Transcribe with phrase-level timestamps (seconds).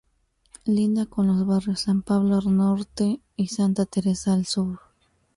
[0.65, 4.79] Linda con los barrios San Pablo al norte y Santa Teresa al sur.